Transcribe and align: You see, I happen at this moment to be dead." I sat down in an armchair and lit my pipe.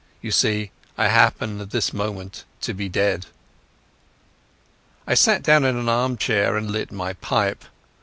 You 0.19 0.31
see, 0.31 0.71
I 0.97 1.09
happen 1.09 1.61
at 1.61 1.69
this 1.69 1.93
moment 1.93 2.43
to 2.61 2.73
be 2.73 2.89
dead." 2.89 3.27
I 5.05 5.13
sat 5.13 5.43
down 5.43 5.63
in 5.63 5.77
an 5.77 5.89
armchair 5.89 6.57
and 6.57 6.71
lit 6.71 6.91
my 6.91 7.13
pipe. 7.13 7.63